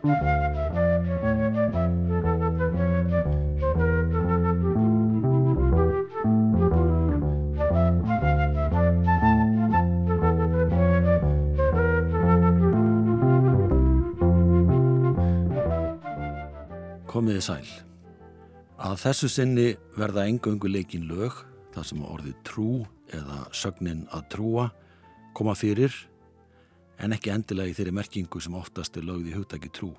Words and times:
Komiði 0.00 0.14
sæl. 17.44 17.66
Að 18.80 18.96
þessu 19.02 19.28
sinni 19.28 19.76
verða 20.00 20.24
engöngu 20.24 20.64
leikin 20.72 21.04
lög 21.10 21.44
þar 21.74 21.84
sem 21.84 22.00
orðið 22.00 22.40
trú 22.48 22.70
eða 23.12 23.52
sögnin 23.52 24.08
að 24.16 24.24
trúa 24.32 24.70
koma 25.36 25.52
fyrir 25.52 25.92
en 27.00 27.16
ekki 27.16 27.32
endilega 27.32 27.72
í 27.72 27.76
þeirri 27.76 27.96
merkingu 27.96 28.40
sem 28.42 28.56
oftast 28.58 28.96
er 29.00 29.06
lögð 29.08 29.30
í 29.30 29.36
hugtaki 29.36 29.70
trú. 29.72 29.90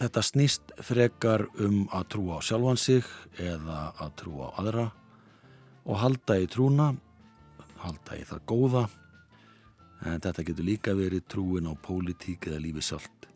Þetta 0.00 0.22
snýst 0.24 0.72
frekar 0.86 1.46
um 1.60 1.82
að 1.96 2.08
trúa 2.14 2.38
á 2.38 2.46
sjálfan 2.46 2.78
sig 2.80 3.06
eða 3.40 3.80
að 4.00 4.12
trúa 4.22 4.50
á 4.52 4.56
aðra 4.62 4.86
og 5.84 5.98
halda 6.00 6.36
í 6.40 6.46
trúna, 6.50 6.92
halda 7.80 8.20
í 8.20 8.26
það 8.28 8.44
góða 8.52 8.84
en 10.06 10.20
þetta 10.20 10.46
getur 10.46 10.68
líka 10.68 10.94
verið 10.96 11.26
trúin 11.28 11.68
á 11.68 11.74
pólitík 11.74 12.48
eða 12.48 12.62
lífi 12.62 12.84
sjálft 12.84 13.28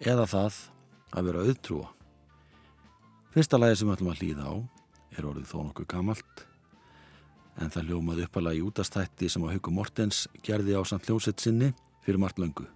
eða 0.00 0.28
það 0.28 0.60
að 1.12 1.28
vera 1.28 1.42
auðtrúa. 1.46 1.90
Fyrsta 3.32 3.60
lagi 3.60 3.80
sem 3.80 3.88
við 3.88 3.96
ætlum 3.96 4.12
að 4.12 4.22
hlýða 4.22 4.48
á 4.48 4.54
er 5.18 5.28
orðið 5.28 5.50
þó 5.50 5.58
nokkuð 5.66 5.88
gamalt 5.92 6.46
en 7.60 7.72
það 7.72 7.90
ljómaði 7.90 8.26
uppalega 8.26 8.58
í 8.58 8.62
útastætti 8.64 9.28
sem 9.32 9.44
að 9.44 9.56
Hauku 9.56 9.72
Mortens 9.74 10.26
gerði 10.46 10.76
á 10.78 10.82
samt 10.88 11.08
hljómsett 11.08 11.42
sinni 11.42 11.72
fyrir 12.04 12.20
margt 12.22 12.40
löngu. 12.40 12.66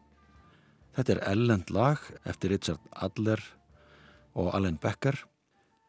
Þetta 0.96 1.16
er 1.16 1.22
ellend 1.32 1.72
lag 1.72 2.02
eftir 2.24 2.52
Richard 2.54 2.80
Adler 2.92 3.42
og 4.36 4.52
Allen 4.56 4.78
Becker 4.80 5.18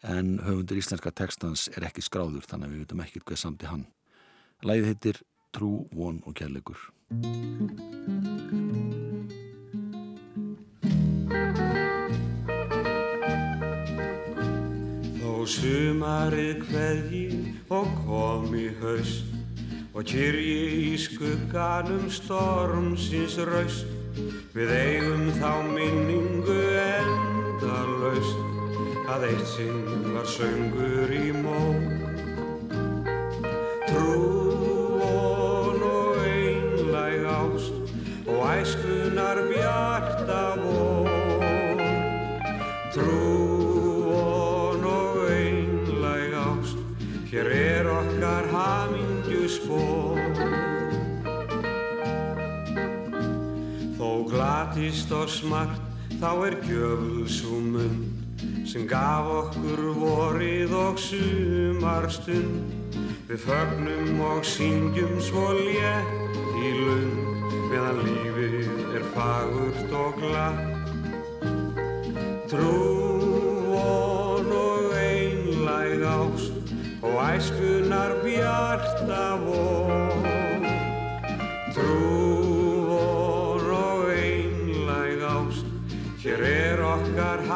en 0.07 0.37
höfundur 0.43 0.79
íslenska 0.79 1.11
textans 1.11 1.67
er 1.75 1.87
ekki 1.87 2.03
skráður 2.05 2.47
þannig 2.47 2.67
að 2.67 2.73
við 2.75 2.83
veitum 2.85 3.03
ekkert 3.05 3.27
hvað 3.27 3.43
samti 3.43 3.71
hann. 3.71 3.87
Læðið 4.63 4.91
heitir 4.93 5.23
Trú, 5.55 5.87
von 5.95 6.19
og 6.27 6.35
kærleikur. 6.37 6.77
sumarið 15.47 16.63
hverji 16.67 17.46
og 17.69 17.87
kom 18.05 18.53
í 18.55 18.67
haust 18.79 19.25
og 19.97 20.05
kyrji 20.07 20.91
í 20.93 20.97
skugganum 21.01 22.05
stormsins 22.13 23.37
raust. 23.49 23.87
Við 24.53 24.71
eigum 24.73 25.27
þá 25.37 25.51
minningu 25.73 26.57
enda 26.81 27.81
laust 28.01 29.09
að 29.11 29.29
eitt 29.31 29.45
sinn 29.55 30.11
var 30.13 30.27
söngur 30.29 31.13
í 31.13 31.31
mó 31.35 31.96
glatist 55.07 55.11
og 55.11 55.29
smart 55.29 55.81
þá 56.19 56.31
er 56.47 56.55
gjöfulsumund 56.67 57.97
sem 58.67 58.87
gaf 58.87 59.27
okkur 59.27 59.93
vorið 59.95 60.73
og 60.75 60.99
sumarstund. 60.99 62.61
Við 63.27 63.39
fögnum 63.43 64.21
og 64.21 64.45
syngjum 64.45 65.19
svo 65.19 65.53
létt 65.55 66.35
í 66.59 66.71
lund 66.79 67.17
meðan 67.71 67.99
lífið 68.03 68.95
er 68.95 69.03
fagurt 69.15 69.91
og 69.91 70.13
glatt. 70.19 70.59
Trú 72.47 73.07
og 76.97 77.13
æskunar 77.37 78.11
bjarta 78.23 79.37
vor 79.45 80.06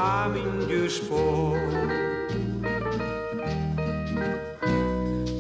hamingju 0.02 0.88
spór 0.90 1.62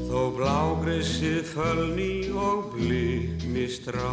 þó 0.06 0.22
blágrissið 0.38 1.42
fölni 1.50 2.14
og 2.38 2.74
blikni 2.76 3.66
strá 3.72 4.12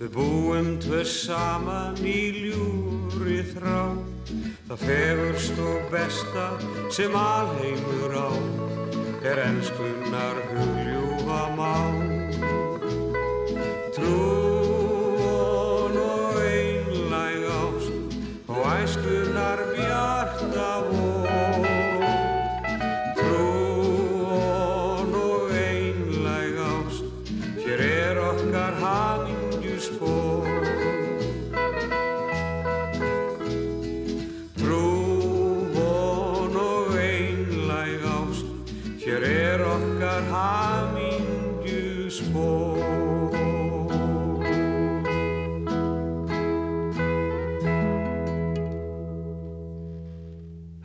við 0.00 0.10
búum 0.16 0.72
tvö 0.80 1.02
saman 1.04 1.98
í 2.08 2.20
ljúri 2.38 3.42
þrá. 3.52 3.92
Það 4.70 4.84
fegurst 4.86 5.60
og 5.60 5.86
besta 5.92 6.46
sem 6.88 7.16
alheimur 7.20 8.16
á 8.16 8.32
er 9.28 9.44
ennskunnar 9.44 10.40
hugljúa 10.54 11.42
má. 11.58 11.74
Trúon 13.92 14.39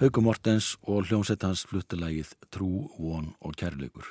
Hauku 0.06 0.22
Mortens 0.22 0.76
og 0.86 1.08
hljómsett 1.10 1.42
hans 1.42 1.64
fluttilægið 1.66 2.36
Trú, 2.54 2.92
von 2.94 3.32
og 3.42 3.56
kærleikur. 3.58 4.06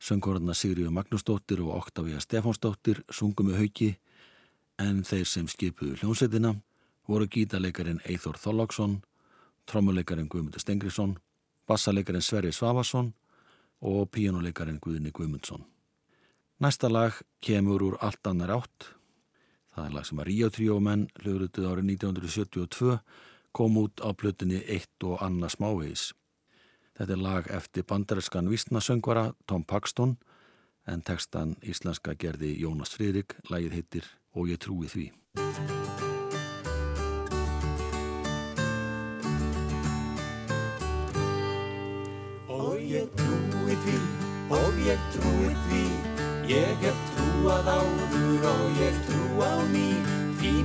Söngkorðarna 0.00 0.54
Sigriður 0.56 0.94
Magnúsdóttir 0.96 1.60
og 1.60 1.74
Oktavia 1.74 2.16
Stefánsdóttir 2.24 3.02
sungum 3.12 3.50
með 3.50 3.58
hauki 3.60 3.90
en 4.80 5.02
þeir 5.04 5.28
sem 5.28 5.50
skipuðu 5.52 5.98
hljómsettina 6.00 6.54
voru 7.10 7.28
gítaleikarin 7.28 8.00
Eithor 8.08 8.40
Þorláksson, 8.40 8.96
trommuleikarin 9.68 10.32
Guðmundur 10.32 10.64
Stengrisson, 10.64 11.18
bassaleikarin 11.68 12.24
Sverri 12.24 12.56
Svavarsson 12.56 13.12
og 13.84 14.08
píjónuleikarin 14.16 14.80
Guðni 14.80 15.12
Guðmundsson. 15.12 15.68
Næsta 16.56 16.88
lag 16.88 17.20
kemur 17.44 17.84
úr 17.84 18.00
allt 18.00 18.32
annar 18.32 18.56
átt. 18.62 18.94
Það 19.76 19.90
er 19.90 19.96
lag 20.00 20.08
sem 20.08 20.24
að 20.24 20.32
Ríó 20.32 20.48
Tríómenn 20.48 21.08
hljóðrutuð 21.20 21.72
árið 21.74 21.90
1972 21.98 23.02
kom 23.56 23.76
út 23.80 24.04
á 24.04 24.12
plötunni 24.12 24.60
Eitt 24.68 25.00
og 25.04 25.22
Anna 25.24 25.48
Smávegis. 25.48 26.10
Þetta 26.96 27.12
er 27.12 27.20
lag 27.24 27.46
eftir 27.48 27.86
bandariskan 27.88 28.50
vísnasöngvara 28.52 29.30
Tom 29.48 29.64
Paxton 29.64 30.18
en 30.86 31.00
textan 31.02 31.56
íslenska 31.64 32.12
gerði 32.20 32.52
Jónas 32.60 32.92
Friðrik, 32.92 33.32
lagið 33.48 33.78
heitir 33.78 34.10
Og 34.36 34.50
ég 34.52 34.60
trúi 34.60 34.88
því. 34.92 35.06
Og 42.52 42.76
ég 42.84 43.08
trúi 43.16 43.78
því, 43.86 43.96
og 44.52 44.82
ég 44.84 45.08
trúi 45.16 45.54
því, 45.64 45.82
ég 46.52 46.84
hef 46.84 47.00
trúað 47.14 47.72
áður 47.78 48.46
og 48.52 48.82
ég 48.84 49.00
trú 49.08 49.40
á 49.40 49.56
ný, 49.72 49.88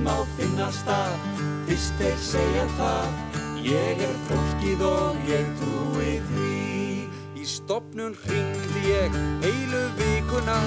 má 0.04 0.18
finna 0.36 0.68
stað 0.74 1.42
Fyrst 1.72 1.94
þeir 1.96 2.16
segja 2.20 2.62
það, 2.76 3.36
ég 3.64 4.00
er 4.02 4.16
fólkið 4.26 4.82
og 4.84 5.20
ég 5.28 5.46
trúi 5.60 6.16
því. 6.26 6.56
Í 7.38 7.44
stopnun 7.48 8.16
hringli 8.24 8.82
ég 8.90 9.14
heilu 9.44 9.82
vikuna 9.96 10.58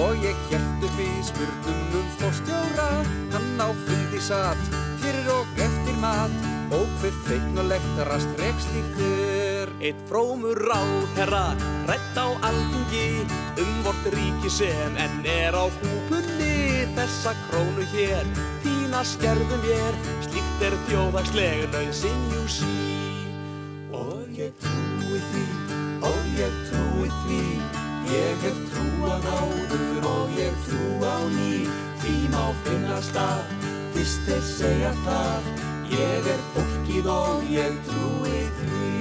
og 0.00 0.22
ég 0.24 0.38
hjælt 0.48 0.86
upp 0.86 1.02
í 1.02 1.08
smurnum 1.28 1.98
um 2.00 2.08
fórstjóra. 2.22 2.88
Hann 3.34 3.60
á 3.60 3.68
fundi 3.82 4.22
satt, 4.22 4.78
fyrir 5.02 5.28
og 5.34 5.60
eftir 5.66 5.98
mat 6.02 6.48
og 6.72 6.86
hver 7.02 7.20
feignulegt 7.26 8.02
rast 8.08 8.32
hver. 8.38 9.74
Eitt 9.82 9.98
frómur 10.08 10.56
ráðherra, 10.70 11.50
rætt 11.90 12.16
á 12.16 12.32
alþingi 12.48 13.26
um 13.60 13.74
vort 13.84 14.08
ríki 14.14 14.50
sem 14.50 14.96
enn 14.96 15.20
er 15.36 15.58
á 15.58 15.68
húpunni 15.68 16.86
þessa 16.96 17.36
krónu 17.50 17.84
hér 17.92 18.24
Þína 18.96 19.08
skerðum 19.12 19.64
ég 19.68 19.96
Slíkt 20.24 20.62
er 20.64 20.74
þjóðagsleg 20.86 21.58
nöðsinn 21.68 22.22
jú 22.32 22.44
sí. 22.48 22.76
Og 23.92 24.38
ég 24.38 24.54
trúi 24.62 25.18
því, 25.20 25.42
og 26.08 26.30
ég 26.38 26.54
trúi 26.70 27.10
því. 27.18 27.40
Ég 28.08 28.40
hef 28.46 28.62
trúað 28.70 29.28
áður 29.34 30.06
og 30.14 30.32
ég 30.40 30.56
trú 30.64 30.80
á 31.04 31.20
ný. 31.28 31.66
Því 32.00 32.14
má 32.32 32.40
finna 32.64 32.96
stað, 33.04 33.52
fyrst 33.92 34.24
þeir 34.30 34.48
segja 34.54 34.94
það. 35.02 35.52
Ég 35.92 36.32
er 36.32 36.42
fólkið 36.56 37.12
og 37.18 37.52
ég 37.52 37.76
trúi 37.90 38.40
því. 38.62 38.96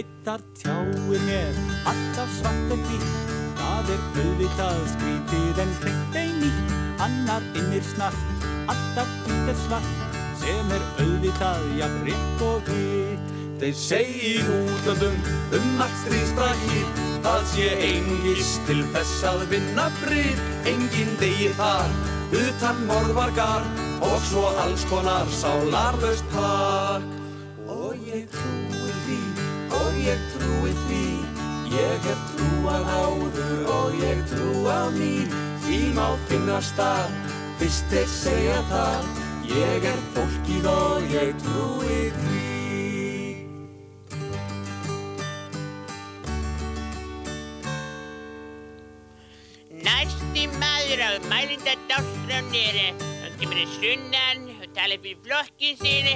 Eittar 0.00 0.48
tjáir 0.62 1.28
mér 1.28 1.60
alltaf 1.84 2.32
svart 2.40 2.72
og 2.72 2.88
hvít 2.88 3.36
Það 3.60 3.92
er 3.92 4.02
auðvitað 4.24 4.82
skrítið 4.96 5.62
en 5.66 5.78
hreint 5.82 6.20
ein 6.24 6.36
nýtt. 6.40 6.76
Annar 7.04 7.44
innir 7.54 7.84
snart, 7.84 8.37
alltaf 8.72 9.10
hvít 9.24 9.50
er 9.52 9.58
svart 9.64 10.16
Sem 10.38 10.72
er 10.72 10.84
auðvitað, 11.02 11.66
já, 11.78 11.86
rétt 12.06 12.46
og 12.46 12.68
hvít 12.68 13.34
Þeir 13.58 13.74
segir 13.74 14.50
útöndum 14.54 15.16
um 15.58 15.80
allt 15.82 15.96
stríðsbrakið 16.04 17.04
Það 17.24 17.46
sé 17.50 17.68
engis 17.88 18.52
til 18.68 18.78
þess 18.94 19.24
að 19.26 19.40
vinna 19.50 19.88
frið. 19.98 20.42
Engin 20.70 21.10
degi 21.18 21.48
þar, 21.58 21.90
utan 22.38 22.84
morðvargar 22.86 23.66
Og 24.06 24.20
svo 24.28 24.44
alls 24.62 24.84
konar 24.90 25.26
sálarlaust 25.40 26.28
pakk 26.34 27.16
Og 27.66 27.98
ég 28.06 28.30
trúi 28.30 28.94
því, 29.04 29.18
og 29.80 29.98
ég 30.04 30.22
trúi 30.36 30.76
því 30.84 31.04
Ég 31.68 32.06
hef 32.06 32.20
trúað 32.32 32.86
áður 32.94 33.66
og 33.74 33.98
ég 34.00 34.22
trú 34.30 34.62
á 34.70 34.88
ný 34.94 35.26
Því 35.66 35.80
má 35.98 36.06
finna 36.30 36.62
stað, 36.64 37.10
fyrst 37.58 37.90
þeir 37.92 38.10
segja 38.12 38.58
það 38.70 39.08
Ég 39.48 39.86
er 39.88 40.00
fólkið 40.14 40.66
og 40.70 41.06
ég 41.14 41.30
trúi 41.42 42.00
því 42.18 42.38
Næsti 49.88 50.44
maður 50.58 51.02
á 51.02 51.10
mælinda 51.30 51.74
dáskránni 51.88 52.62
er 52.68 52.78
hann 52.84 53.34
kemur 53.40 53.62
að 53.62 53.74
sunnan 53.78 54.46
og 54.58 54.68
tala 54.76 55.00
fyrir 55.02 55.18
flokkin 55.24 55.78
sinni. 55.80 56.14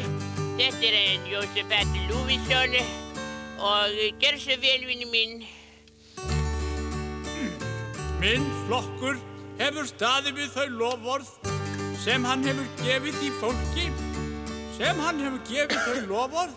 Þetta 0.58 0.86
er 0.90 0.96
en 1.00 1.26
Jósefat 1.30 1.98
Lúvísson 2.10 2.78
og 3.62 3.98
gerð 4.20 4.44
svo 4.44 4.60
vel, 4.62 4.86
vinni 4.90 5.08
minn. 5.12 5.44
Minn 8.20 8.50
flokkur 8.66 9.20
hefur 9.62 9.86
staðið 9.86 10.38
við 10.40 10.54
þau 10.56 10.64
lofvorð 10.80 11.28
sem 12.02 12.24
hann 12.26 12.42
hefur 12.42 12.70
gefið 12.80 13.18
í 13.22 13.28
fólki 13.38 13.84
sem 14.74 15.02
hann 15.04 15.20
hefur 15.22 15.42
gefið 15.46 15.84
þau 15.86 16.08
lofvorð 16.10 16.56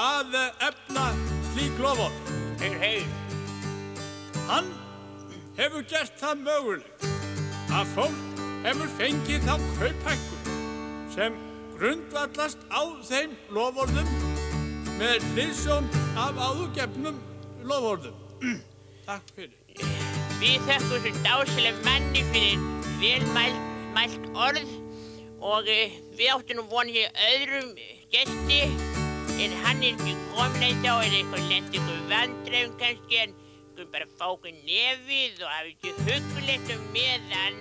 að 0.00 0.36
efna 0.70 1.08
slík 1.50 1.82
lofvorð. 1.82 2.30
Heyr, 2.60 2.76
heyr. 2.80 3.04
Hann 4.48 4.70
hefur 5.58 5.84
gert 5.90 6.16
það 6.20 6.44
mögulegt 6.46 7.06
að 7.76 7.92
fólk 7.96 8.42
hefur 8.64 8.94
fengið 8.96 9.44
þá 9.44 9.54
kauphækkun 9.80 10.64
sem 11.12 11.36
grundvallast 11.76 12.64
á 12.72 12.82
þeim 13.04 13.36
lofvorðum 13.52 14.16
með 15.00 15.28
hliðsjón 15.34 15.92
af 16.16 16.40
áðugefnum 16.40 17.20
lofvorðum. 17.68 18.16
Takk 19.08 19.36
fyrir. 19.36 20.19
Við 20.40 20.62
þökkum 20.64 21.02
svo 21.04 21.10
dásileg 21.24 21.82
manni 21.84 22.22
fyrir 22.32 22.62
velmælt 23.00 23.66
mælt 23.94 24.28
orð 24.32 24.70
og 25.40 25.66
uh, 25.68 25.98
við 26.16 26.30
áttum 26.32 26.60
nú 26.60 26.64
von 26.70 26.88
hér 26.88 27.10
öðrum 27.26 27.74
gesti 28.12 28.60
en 29.40 29.56
hann 29.64 29.82
er 29.84 29.94
ekki 29.94 30.14
komin 30.32 30.64
eitt 30.64 30.86
á 30.88 30.94
en 30.96 31.16
eitthvað 31.18 31.44
lent 31.50 31.76
ykkur 31.76 32.00
vandræðum 32.10 32.72
kannski 32.80 33.20
en 33.24 33.34
skulum 33.80 33.92
bara 33.92 34.08
fá 34.18 34.26
okkur 34.30 34.56
nefið 34.68 35.44
og 35.44 35.52
hafa 35.52 35.70
ekki 35.74 35.92
hugulegt 36.06 36.72
um 36.74 36.88
meðan. 36.94 37.60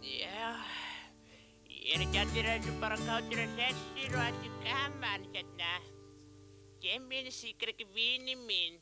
Já, 0.00 0.52
ég 1.68 1.96
er 1.96 2.06
ekki 2.06 2.22
allir 2.26 2.52
að 2.56 2.70
bara 2.84 3.00
gátur 3.04 3.44
að 3.44 3.58
hressir 3.60 4.12
og 4.16 4.22
allir 4.28 4.60
gaman 4.64 5.28
hérna. 5.32 5.91
Gemmin 6.82 7.30
sigur 7.30 7.70
ekki 7.70 7.84
vini 7.94 8.32
mín, 8.34 8.80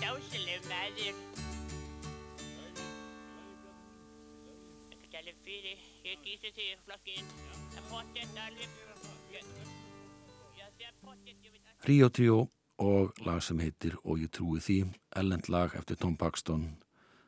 dásileg 0.00 0.62
maður. 0.64 1.18
Ekki 4.94 5.10
tala 5.12 5.34
fyrir, 5.44 5.82
ég 6.08 6.22
gísi 6.24 6.54
þig 6.56 6.80
flokkinn, 6.86 7.28
það 7.74 7.90
pottet 7.90 8.40
alveg. 8.46 8.80
Já, 9.36 9.44
það 10.80 10.88
að... 11.04 11.76
Ríó 11.84 12.08
Tríó 12.08 12.40
og 12.80 13.12
lag 13.26 13.44
sem 13.44 13.60
heitir 13.60 13.98
Og 14.08 14.24
ég 14.24 14.32
trúi 14.32 14.64
því, 14.64 14.78
ellend 15.20 15.52
lag 15.52 15.76
eftir 15.76 16.00
Tom 16.00 16.16
Paxton, 16.16 16.64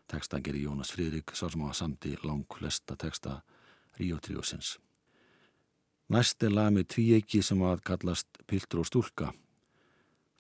textangeri 0.09 0.65
Jónas 0.65 0.97
Friðrik, 0.97 1.37
sá 1.37 1.51
sem 1.51 1.61
hafa 1.61 1.77
samti 1.85 2.17
lang 2.25 2.49
flesta 2.57 2.97
texta 2.97 3.43
Ríó 4.01 4.17
Tríósins. 4.17 4.79
Næst 6.09 6.41
er 6.41 6.57
lag 6.57 6.73
með 6.73 6.95
tvíeiki 6.97 7.45
sem 7.45 7.61
að 7.61 7.85
kallast 7.85 8.47
Piltur 8.49 8.81
og 8.81 8.89
stúlka. 8.89 9.35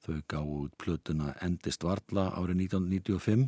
Þau 0.04 0.20
gáðu 0.28 0.56
út 0.66 0.74
plötuna 0.76 1.32
Endist 1.40 1.84
Varla 1.84 2.26
árið 2.36 2.66
1995 2.66 3.46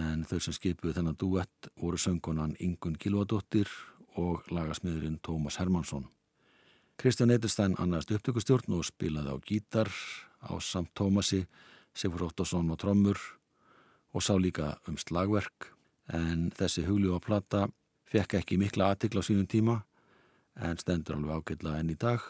en 0.00 0.22
þau 0.24 0.38
sem 0.40 0.54
skipuðu 0.56 0.94
þennan 0.96 1.18
duett 1.20 1.68
voru 1.76 1.98
söngunan 2.00 2.54
Ingun 2.62 2.96
Gilvadóttir 3.00 3.68
og 4.16 4.46
lagasmiðurinn 4.48 5.18
Tómas 5.20 5.58
Hermansson. 5.60 6.06
Kristján 7.00 7.34
Edelstein 7.34 7.76
annaðist 7.80 8.14
upptökustjórn 8.16 8.78
og 8.78 8.86
spilaði 8.88 9.32
á 9.32 9.36
gítar 9.44 9.92
á 10.40 10.52
samt 10.64 10.94
Tómasi, 10.96 11.46
Sigur 11.92 12.28
Óttarsson 12.28 12.70
og 12.70 12.80
trommur 12.80 13.20
og 14.14 14.24
sá 14.24 14.34
líka 14.40 14.78
um 14.88 14.96
slagverk 14.96 15.70
en 16.08 16.50
þessi 16.56 16.86
hugljóa 16.86 17.20
plata 17.20 17.66
fekk 18.10 18.40
ekki 18.40 18.58
mikla 18.58 18.92
aðtikla 18.94 19.20
á 19.22 19.28
sínum 19.28 19.48
tíma 19.48 19.80
en 20.56 20.78
stendur 20.80 21.18
alveg 21.18 21.36
ágætla 21.36 21.78
enn 21.78 21.92
í 21.92 21.98
dag. 21.98 22.20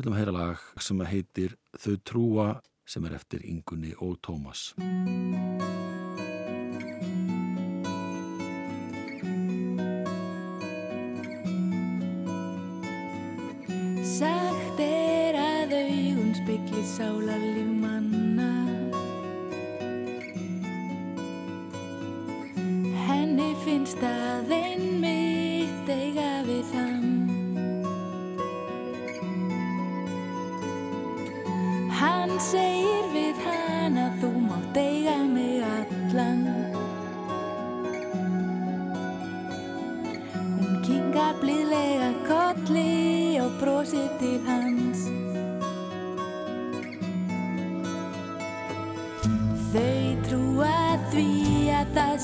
Við 0.00 0.06
viljum 0.06 0.14
að 0.16 0.20
heyra 0.22 0.32
lag 0.32 0.60
sem 0.80 1.00
heitir 1.04 1.54
Þau 1.76 1.96
trúa 2.08 2.44
sem 2.88 3.04
er 3.04 3.16
eftir 3.18 3.42
Ingunni 3.44 3.90
og 4.00 4.14
Tómas. 4.24 4.70
Sagt 14.14 14.80
er 14.80 15.36
að 15.36 15.76
augun 15.82 16.32
spekli 16.40 16.86
sálarlíf 16.96 17.79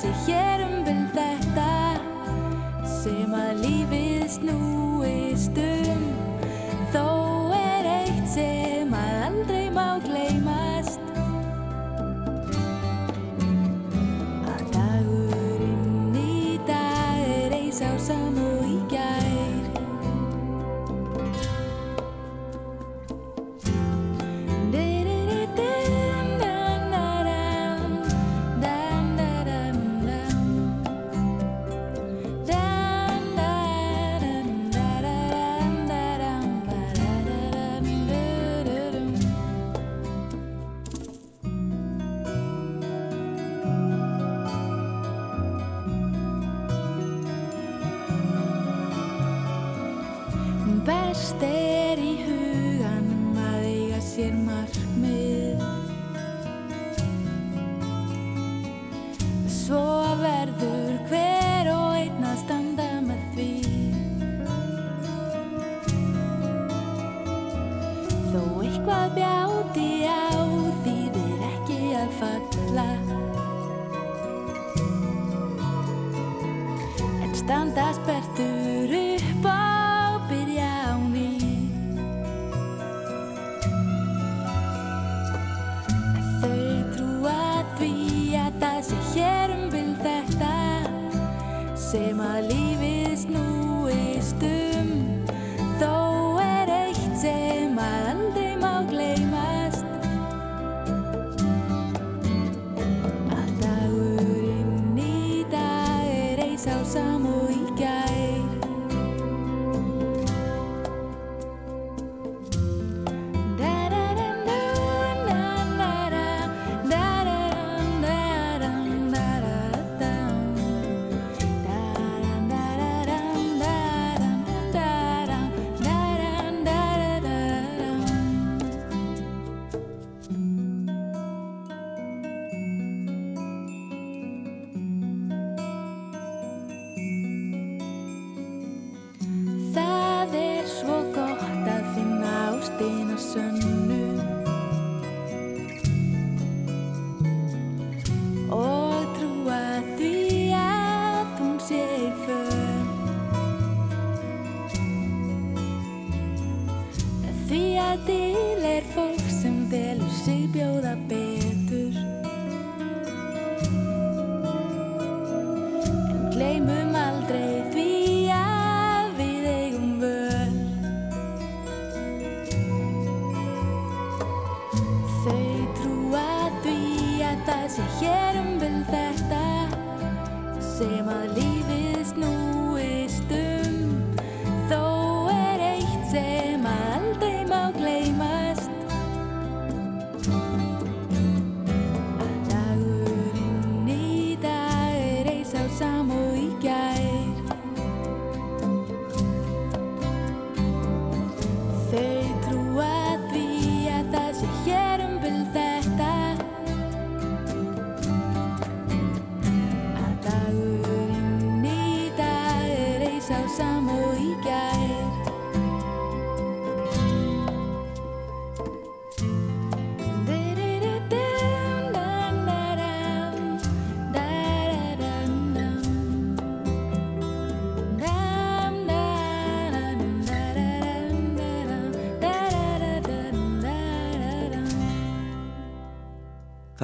sé 0.06 0.32
hér 0.32 0.60
um 0.66 0.84
vel 0.84 1.08
þetta 1.14 1.70
sem 2.86 3.34
að 3.34 3.64
lífið 3.64 4.28
snúist 4.36 5.58
um 5.58 5.85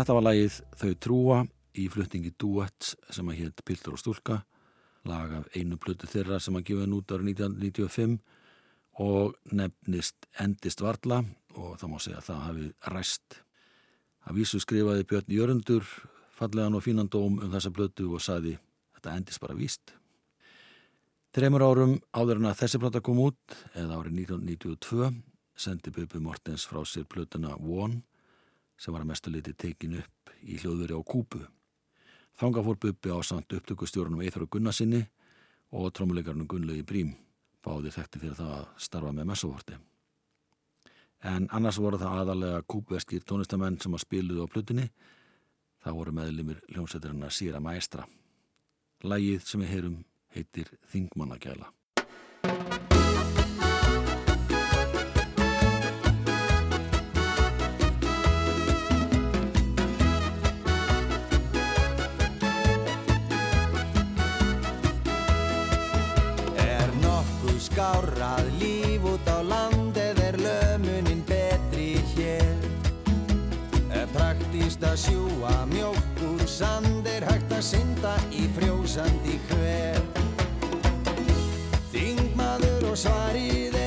Þetta 0.03 0.15
var 0.17 0.25
lagið 0.27 0.55
Þau 0.81 0.95
trúa 0.99 1.35
í 1.79 1.83
flutningi 1.87 2.33
Duets 2.35 2.97
sem 3.15 3.29
að 3.31 3.37
hétt 3.39 3.61
Piltur 3.63 3.95
og 3.95 4.01
stúlka 4.03 4.41
lag 5.07 5.31
af 5.37 5.55
einu 5.55 5.79
plötu 5.79 6.09
þeirra 6.11 6.41
sem 6.43 6.59
að 6.59 6.65
gefa 6.73 6.89
nút 6.91 7.15
árið 7.15 7.31
1995 7.37 8.17
og 9.07 9.55
nefnist 9.55 10.27
Endist 10.43 10.83
Varla 10.83 11.21
og 11.55 11.79
það 11.79 11.95
má 11.95 11.97
segja 12.03 12.19
að 12.19 12.27
það 12.33 12.43
hafi 12.49 12.69
ræst. 12.97 13.39
Að 14.27 14.43
vísu 14.43 14.63
skrifaði 14.67 15.07
Björn 15.07 15.33
Jörundur 15.39 15.87
fallegan 16.35 16.75
og 16.75 16.83
fínan 16.83 17.07
dóm 17.07 17.39
um 17.39 17.55
þessa 17.55 17.71
plötu 17.71 18.11
og 18.11 18.27
saði 18.27 18.59
þetta 18.99 19.15
endist 19.21 19.47
bara 19.47 19.55
víst. 19.55 19.95
Tremur 21.31 21.63
árum 21.63 22.01
áður 22.11 22.43
en 22.43 22.51
að 22.51 22.65
þessi 22.65 22.83
plata 22.83 23.07
kom 23.07 23.23
út 23.23 23.61
eða 23.71 24.03
árið 24.03 24.25
1992 24.27 25.13
sendi 25.55 25.95
Bubi 25.95 26.27
Mortens 26.27 26.67
frá 26.67 26.83
sér 26.83 27.07
plötuna 27.07 27.55
One 27.55 28.03
sem 28.83 28.95
var 28.95 29.05
að 29.05 29.12
mestu 29.12 29.31
liti 29.31 29.55
tekin 29.55 30.01
upp 30.01 30.33
í 30.43 30.59
hljóðveri 30.59 30.97
á 30.99 31.01
Kúpu. 31.07 31.43
Þanga 32.39 32.65
fór 32.67 32.79
Bubbi 32.83 33.12
á 33.15 33.19
samt 33.23 33.55
upptökustjórnum 33.55 34.23
Eithar 34.25 34.47
og 34.47 34.51
Gunnarsinni 34.51 35.05
og 35.79 35.93
trómuleikarnum 35.95 36.49
Gunnlegi 36.51 36.83
Brím, 36.83 37.12
báði 37.62 37.93
þekkti 37.95 38.23
fyrir 38.23 38.39
það 38.41 38.55
að 38.59 38.71
starfa 38.83 39.12
með 39.15 39.29
messuvorti. 39.31 39.79
En 41.23 41.47
annars 41.55 41.79
voru 41.79 42.01
það 42.01 42.23
aðalega 42.23 42.65
kúpveskir 42.67 43.23
tónistamenn 43.23 43.79
sem 43.81 43.95
að 43.95 44.03
spiluðu 44.03 44.49
á 44.49 44.51
plutinni, 44.51 44.89
það 45.85 45.99
voru 46.01 46.17
meðlimir 46.19 46.65
hljómsveitirinn 46.73 47.29
að 47.29 47.37
síra 47.37 47.62
maestra. 47.62 48.09
Lægið 49.07 49.47
sem 49.47 49.62
við 49.62 49.73
heyrum 49.77 50.03
heitir 50.35 50.75
Þingmannagæla. 50.91 51.71
Skárað 67.93 68.49
líf 68.57 69.05
út 69.05 69.27
á 69.29 69.45
land 69.45 69.97
eða 69.97 70.25
er 70.25 70.37
lömunin 70.41 71.21
betri 71.29 72.01
hér? 72.15 72.57
Er 73.93 74.09
praktíst 74.15 74.81
að 74.81 74.97
sjúa 74.97 75.53
mjólk 75.69 76.23
úr 76.25 76.41
sand 76.49 77.07
er 77.07 77.27
hægt 77.29 77.53
að 77.53 77.65
synda 77.69 78.17
í 78.33 78.49
frjósandi 78.57 79.37
hver? 79.51 80.01
Þingmaður 81.93 82.89
og 82.95 82.97
svarið 82.97 83.77
er 83.77 83.82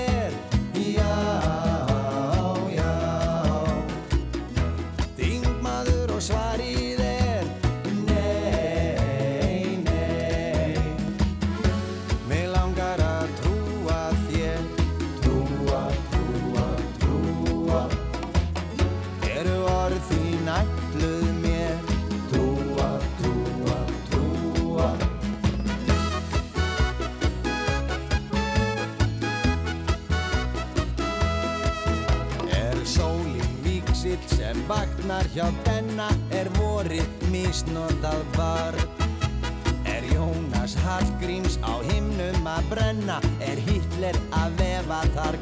dyrnar 35.06 35.28
hjá 35.36 35.46
benna 35.66 36.08
er 36.34 36.48
vorið 36.58 37.06
misnótað 37.30 38.24
barn. 38.34 38.80
Er 39.86 40.02
Jónas 40.10 40.74
Hallgríms 40.82 41.60
á 41.62 41.78
himnum 41.92 42.48
að 42.50 42.66
brenna, 42.72 43.20
er 43.40 43.62
Hitler 43.68 44.18
að 44.34 44.58
vefa 44.58 45.04
þar 45.14 45.38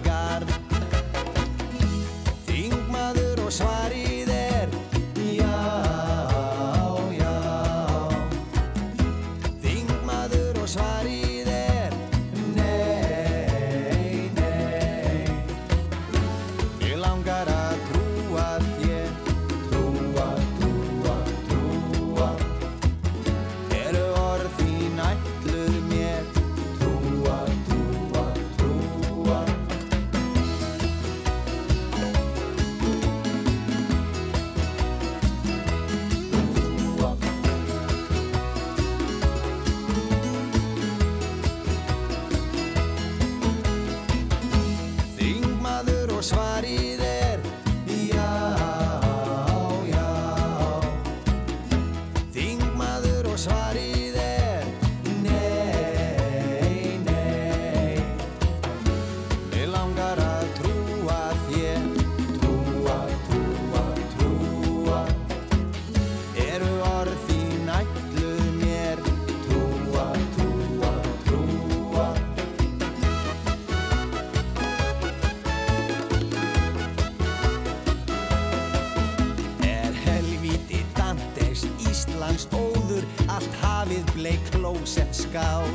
hafið 83.84 84.12
bleik 84.16 84.44
klósett 84.54 85.12
skál. 85.12 85.68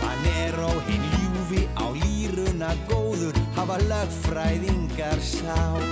Hann 0.00 0.24
er 0.40 0.56
á 0.56 0.72
hinn 0.88 1.04
ljúfi 1.18 1.66
á 1.76 1.92
lýruna 1.92 2.72
góður 2.88 3.36
hafa 3.58 3.76
lögfræðingar 3.90 5.20
sál. 5.20 5.84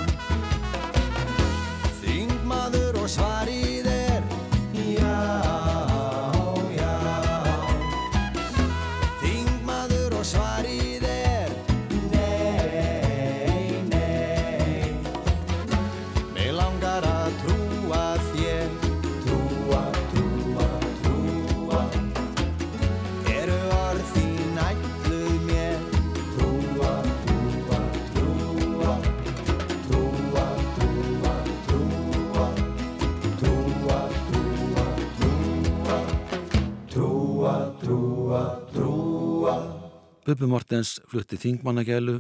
Þingmaður 2.00 3.02
og 3.04 3.12
svarið 3.12 3.92
er 3.92 4.24
já 4.96 5.65
Bubbi 40.26 40.42
Mortens 40.50 40.96
flutti 41.06 41.36
Þingmannagælu, 41.38 42.16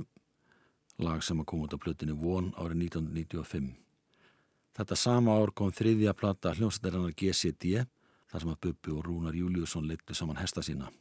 lag 1.02 1.24
sem 1.26 1.40
að 1.42 1.46
koma 1.50 1.64
út 1.66 1.72
á 1.74 1.78
plötinu 1.82 2.14
Von 2.20 2.52
árið 2.54 2.84
1995. 2.84 3.72
Þetta 4.78 4.98
sama 5.00 5.34
ár 5.34 5.50
kom 5.50 5.72
þriðja 5.74 6.14
plata 6.14 6.52
hljómsættarinnar 6.54 7.16
GCD, 7.18 7.82
þar 8.30 8.44
sem 8.44 8.52
að 8.52 8.60
Bubbi 8.68 8.94
og 8.94 9.02
Rúnar 9.08 9.34
Júliusson 9.34 9.90
leittu 9.90 10.14
saman 10.14 10.38
hesta 10.38 10.62
sína. 10.62 10.92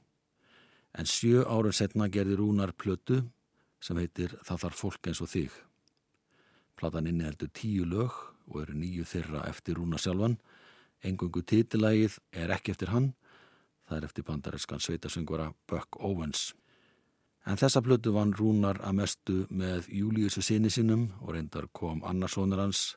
En 0.98 1.06
sjö 1.06 1.46
árun 1.46 1.78
setna 1.78 2.10
gerði 2.10 2.40
Rúnar 2.42 2.74
plötu 2.74 3.22
sem 3.78 4.02
heitir 4.02 4.34
Það 4.42 4.66
þarf 4.66 4.82
fólk 4.82 5.14
eins 5.14 5.22
og 5.22 5.30
þig. 5.30 5.54
Platan 6.74 7.14
inni 7.14 7.30
heldur 7.30 7.54
tíu 7.54 7.86
lög 7.86 8.18
og 8.50 8.62
eru 8.64 8.82
nýju 8.82 9.06
þeirra 9.14 9.46
eftir 9.54 9.78
Rúnar 9.78 10.02
sjálfan. 10.02 10.40
Engungu 11.06 11.46
titilægið 11.46 12.18
er 12.34 12.58
ekki 12.58 12.74
eftir 12.74 12.98
hann, 12.98 13.14
það 13.86 13.98
er 14.02 14.10
eftir 14.10 14.32
bandariskan 14.34 14.82
sveitasöngvara 14.82 15.52
Buck 15.70 16.02
Owens. 16.02 16.56
En 17.46 17.60
þessa 17.62 17.84
plötu 17.86 18.10
vann 18.16 18.34
Rúnar 18.34 18.80
að 18.82 18.96
mestu 18.98 19.34
með 19.54 19.86
Júliusu 19.94 20.42
sinni 20.42 20.72
sinum 20.74 21.12
og 21.22 21.36
reyndar 21.36 21.68
kom 21.78 22.02
annarsónur 22.02 22.64
hans, 22.64 22.96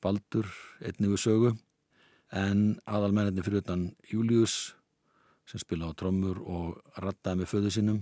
Baldur, 0.00 0.48
einnig 0.80 1.12
við 1.12 1.20
sögu. 1.20 1.50
En 2.32 2.78
aðalmenninni 2.88 3.44
fyrir 3.44 3.60
utan 3.60 3.90
Július, 4.08 4.72
sem 5.44 5.60
spila 5.60 5.90
á 5.92 5.96
trommur 5.98 6.40
og 6.40 6.80
rattaði 7.04 7.42
með 7.42 7.50
föðu 7.52 7.72
sinum, 7.74 8.00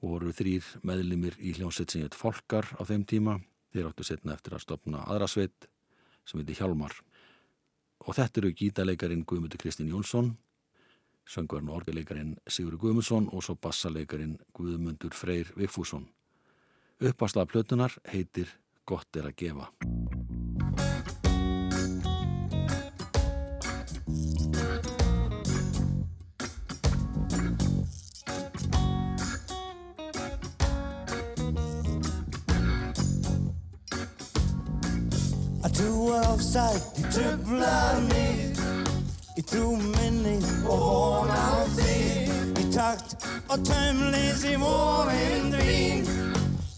voru 0.00 0.32
þrýr 0.32 0.64
meðlimir 0.80 1.36
í 1.38 1.52
hljómsveit 1.58 1.92
sem 1.92 2.06
heit 2.06 2.16
Folkar 2.16 2.72
á 2.80 2.82
þeim 2.88 3.04
tíma. 3.04 3.36
Þeir 3.72 3.90
áttu 3.90 4.08
setna 4.08 4.32
eftir 4.32 4.56
að 4.56 4.64
stopna 4.64 5.04
aðra 5.04 5.28
sveit 5.28 5.68
sem 6.24 6.40
heiti 6.40 6.56
Hjálmar. 6.56 6.96
Og 8.08 8.16
þetta 8.16 8.40
eru 8.40 8.56
gítaleikarin 8.56 9.26
Guðmundur 9.28 9.60
Kristinn 9.60 9.92
Jónsson, 9.92 10.32
söngvarinn 11.28 11.70
og 11.70 11.82
orgeleikarin 11.82 12.36
Sigur 12.48 12.76
Guðmundsson 12.78 13.28
og 13.32 13.44
svo 13.44 13.54
bassaleikarin 13.54 14.38
Guðmundur 14.54 15.14
Freyr 15.14 15.52
Vigfússon. 15.56 16.08
Uppasla 17.02 17.46
plötunar 17.46 17.96
heitir 18.12 18.50
Gott 18.86 19.16
er 19.16 19.30
að 19.30 19.36
gefa. 19.36 19.70
Að 35.62 35.74
trúa 35.78 36.20
á 36.26 36.34
sætti 36.42 37.08
trublar 37.14 38.02
mig 38.10 38.31
Í 39.32 39.42
trú 39.48 39.76
minni 39.80 40.34
og 40.68 40.82
vona 40.82 41.36
á 41.40 41.60
þig 41.72 42.58
Í 42.60 42.64
takt 42.74 43.14
og 43.48 43.62
taumleysi 43.64 44.58
vorin 44.60 45.48
dvín 45.54 46.04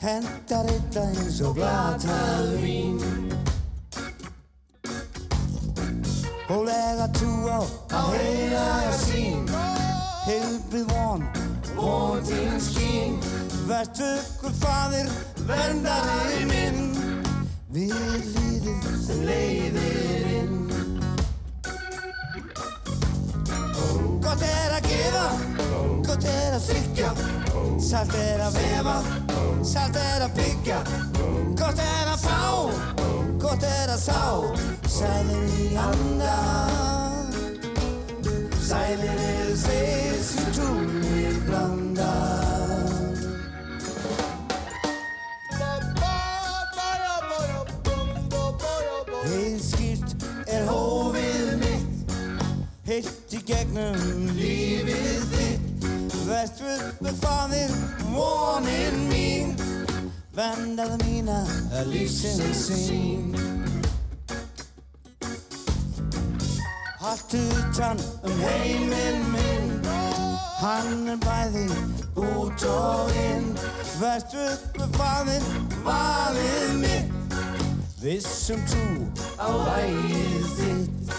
Hendar 0.05 0.69
illa 0.69 1.03
eins 1.09 1.41
og 1.41 1.57
glatað 1.57 2.51
vín. 2.61 2.99
Hólega 6.45 7.07
trú 7.17 7.33
á 7.49 7.59
að 7.97 8.11
heilaga 8.19 8.93
sín 9.01 9.49
Heilbrið 10.29 10.93
von, 10.93 11.25
von 11.75 12.21
þín 12.29 12.61
skín. 12.61 13.17
Vertu 13.65 14.07
ykkur 14.21 14.55
fadir, 14.61 15.09
verndari 15.49 16.45
minn. 16.53 16.95
Við 17.75 17.97
líðið 18.37 18.87
sem 19.09 19.25
leiðir 19.27 20.31
inn 20.39 20.74
Gott 24.25 24.43
er 24.43 24.73
að 24.79 24.87
gefa, 24.89 25.25
gott 26.07 26.25
er 26.25 26.55
að 26.57 26.69
þykja 26.71 27.11
Salt 27.85 28.15
er 28.17 28.41
að 28.41 28.57
vefa, 28.57 28.95
salt 29.67 29.97
er 30.01 30.25
að 30.25 30.39
byggja. 30.39 30.79
Gott 31.59 31.83
er 31.85 32.09
að 32.15 32.25
fá, 32.25 32.41
gott 33.43 33.67
er 33.69 33.93
að 33.93 34.01
sá. 34.01 34.23
Sælir 34.89 35.55
í 35.61 35.69
anda 35.85 36.37
Sælir 38.65 39.25
eru 39.29 39.57
þeir 39.67 40.21
sem 40.31 40.53
trúir 40.57 41.04
gegnum 53.49 54.29
lífið 54.39 55.27
þitt. 55.35 55.89
Vertu 56.25 56.77
með 57.05 57.21
faðir 57.23 57.75
vonin 58.11 59.03
mín. 59.11 59.57
Vendaðu 60.35 60.99
mína 61.05 61.43
lífsins 61.87 62.67
sín 62.75 63.35
allt 67.15 67.35
utan 67.35 67.99
um 68.23 68.41
heiminn 68.41 69.23
minn. 69.33 69.83
Hann 70.59 71.09
er 71.09 71.19
bæði 71.23 71.67
út 72.17 72.65
og 72.67 73.11
inn. 73.21 73.53
Verst 74.01 74.35
upp 74.35 74.81
með 74.81 74.97
faðir, 74.99 75.47
valið 75.85 76.73
mitt. 76.81 77.39
Vissum 78.03 78.61
trú 78.69 79.07
á 79.39 79.49
lægið 79.49 80.51
þitt 80.59 81.15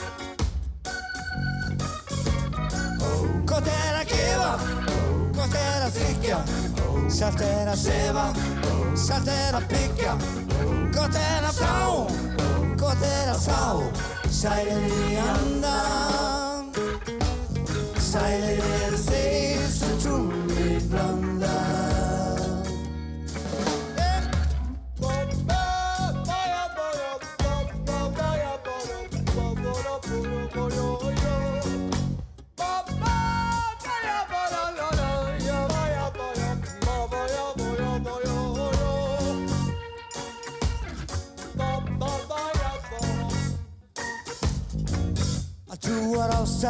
Gott 3.55 3.67
er 3.71 3.95
að 3.95 4.09
gefa, 4.09 4.47
gott 5.37 5.53
er 5.55 5.83
að 5.85 5.93
þykja 5.95 6.39
Sælt 7.15 7.43
er 7.45 7.69
að 7.71 7.77
sefa, 7.79 8.25
sælt 8.99 9.29
er 9.31 9.55
að 9.55 9.69
byggja. 9.71 10.17
Gott 10.91 11.15
er 11.21 11.47
að 11.47 11.61
fá, 11.61 11.77
gott 12.83 13.07
er 13.07 13.31
að 13.31 13.39
fá 13.45 13.63
Sælir 14.27 14.91
í 14.91 15.15
andan. 15.23 16.67
Sælir 18.11 18.59
eru 18.81 19.03
þeir 19.07 19.54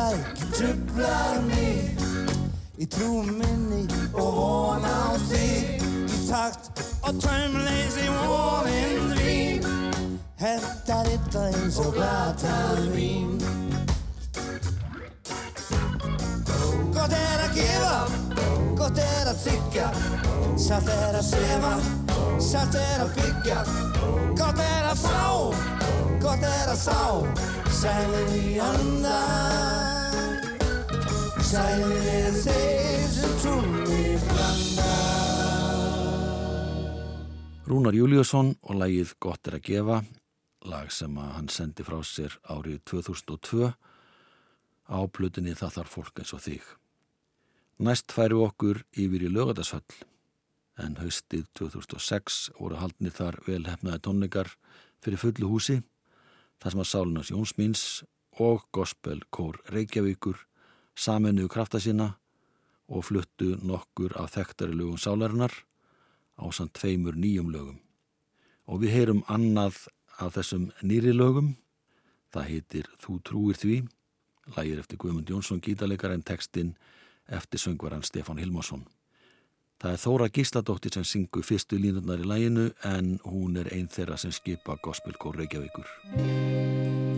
sæk 0.05 0.37
trublar 0.53 1.41
mig. 1.41 1.95
Í 2.75 2.85
trú 2.91 3.23
minni 3.23 3.85
og 4.13 4.35
von 4.35 4.83
á 4.83 5.15
þig 5.29 5.83
Í 6.11 6.17
takt 6.27 6.81
og 7.07 7.21
taumleysi 7.23 8.09
vonin 8.11 9.13
dvín 9.13 9.63
Hendar 10.41 11.07
illa 11.07 11.45
eins 11.53 11.77
og 11.79 11.95
glatað 11.95 12.81
vín 12.91 13.39
Gott 16.91 17.15
er 17.15 17.45
að 17.45 17.55
gefa, 17.55 17.95
gott 18.75 18.99
er 18.99 19.31
að 19.31 19.39
þykja 19.45 19.87
Sælt 20.65 20.91
er 20.91 21.15
að 21.15 21.25
sefa, 21.29 21.71
sælt 22.43 22.75
er 22.79 23.01
að 23.03 23.15
byggja. 23.17 23.63
Gott 24.39 24.61
er 24.63 24.91
að 24.91 25.01
fá, 25.03 25.23
gott 26.23 26.45
er 26.51 26.75
að 26.75 26.79
sá 26.83 27.01
Sælir 27.75 28.37
í 28.39 28.59
andan 28.63 29.74
Sælir 31.55 32.07
er 32.11 32.33
þeir 32.35 33.03
sem 33.15 33.35
trúi 33.39 33.99
blanda 34.27 34.87
Rúnar 37.69 37.95
Júliusson 37.95 38.49
og 38.59 38.79
lagið 38.81 39.13
Gott 39.23 39.47
er 39.47 39.55
að 39.55 39.61
gefa, 39.69 39.99
lag 40.67 40.89
sem 40.91 41.13
að 41.15 41.29
hann 41.37 41.47
sendi 41.53 41.85
frá 41.87 42.01
sér 42.03 42.33
árið 42.51 42.81
2002 42.91 43.69
á 43.71 44.99
plutinni 45.07 45.53
Það 45.55 45.77
þarf 45.77 45.95
fólk 45.95 46.19
eins 46.19 46.33
og 46.35 46.43
þig. 46.43 46.65
Næst 47.87 48.11
færu 48.11 48.41
okkur 48.43 48.81
yfir 48.91 49.23
í 49.23 49.29
lögadashöll 49.31 49.95
en 50.83 50.97
haustið 50.99 51.45
2006 51.55 52.39
voru 52.57 52.81
haldnir 52.81 53.15
þar 53.15 53.39
velhefnaði 53.47 54.03
tónleikar 54.03 54.51
fyrir 54.99 55.23
fullu 55.23 55.53
húsi 55.53 55.77
þar 56.59 56.75
sem 56.75 56.83
að 56.83 56.91
Sálunas 56.91 57.31
Jónsmíns 57.31 57.85
og 58.43 58.67
Gospel 58.75 59.23
Kór 59.31 59.61
Reykjavíkur 59.71 60.43
saminuðu 60.95 61.51
krafta 61.51 61.79
sína 61.79 62.13
og 62.87 63.05
fluttu 63.05 63.55
nokkur 63.61 64.15
af 64.21 64.35
þekktari 64.35 64.75
lögum 64.75 64.97
sálarinnar 65.01 65.53
á 66.37 66.45
samt 66.51 66.73
tveimur 66.73 67.15
nýjum 67.15 67.51
lögum. 67.51 67.79
Og 68.67 68.81
við 68.81 68.95
heyrum 68.97 69.23
annað 69.27 69.87
af 70.19 70.35
þessum 70.37 70.71
nýri 70.81 71.13
lögum, 71.13 71.55
það 72.33 72.49
heitir 72.49 72.89
Þú 72.99 73.19
trúir 73.23 73.59
því, 73.59 73.77
lægir 74.57 74.81
eftir 74.81 74.99
Guðmund 75.01 75.29
Jónsson 75.29 75.61
gítarleikar 75.61 76.13
en 76.13 76.23
textin 76.23 76.75
eftir 77.27 77.59
söngvaran 77.59 78.05
Stefán 78.05 78.39
Hilmarsson. 78.39 78.85
Það 79.81 79.91
er 79.91 80.01
Þóra 80.01 80.29
Gísladóttir 80.31 80.93
sem 80.95 81.03
syngur 81.03 81.43
fyrstu 81.43 81.79
línurnar 81.79 82.23
í 82.23 82.29
læginu 82.29 82.69
en 82.87 83.17
hún 83.25 83.59
er 83.59 83.71
einn 83.75 83.91
þeirra 83.91 84.17
sem 84.17 84.31
skipa 84.31 84.79
Gospelkór 84.81 85.41
Reykjavíkur. 85.41 87.14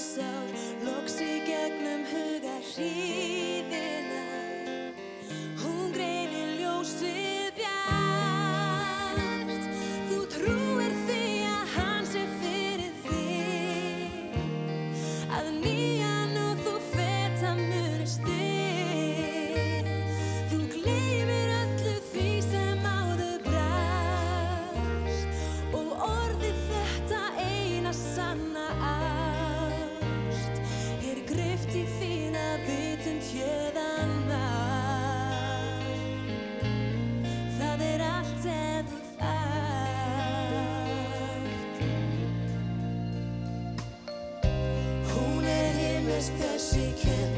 Vilda 0.00 0.22
sál 0.22 0.48
Loks 0.84 1.20
í 1.20 1.42
gegnum 1.44 2.04
just 46.20 46.38
cause 46.38 46.72
she 46.74 46.92
can't 46.98 47.29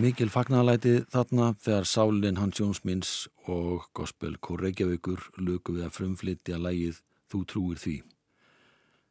Mikil 0.00 0.30
fagnalæti 0.32 1.02
þarna 1.12 1.50
þegar 1.60 1.84
Sálin 1.84 2.38
Hans 2.40 2.56
Jónsmins 2.56 3.10
og 3.52 3.90
Gospel 3.92 4.38
Kór 4.40 4.62
Reykjavíkur 4.64 5.26
luku 5.44 5.74
við 5.74 5.84
að 5.84 5.96
frumflytja 5.98 6.56
lægið 6.56 7.02
Þú 7.28 7.40
trúir 7.50 7.80
því. 7.82 7.96